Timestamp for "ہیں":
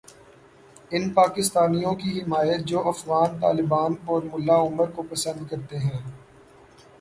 5.77-5.99